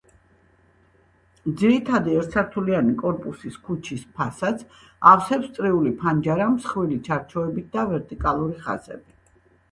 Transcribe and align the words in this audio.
ძირითადი 1.57 2.13
ერთსართულიანი 2.21 2.93
კორპუსის 3.01 3.59
ქუჩის 3.67 4.05
ფასადს, 4.21 4.65
ავსებს 5.11 5.51
წრიული 5.57 5.91
ფანჯარა 5.99 6.47
მსხვილი 6.55 6.97
ჩარჩოებით 7.09 7.69
და 7.77 7.85
ვერტიკალური 7.93 8.57
ხაზები. 8.65 9.15